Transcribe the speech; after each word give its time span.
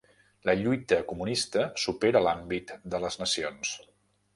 La 0.49 0.55
lluita 0.61 0.97
comunista 1.11 1.67
supera 1.85 2.25
l'àmbit 2.29 2.77
de 2.95 3.05
les 3.07 3.23
nacions. 3.27 3.81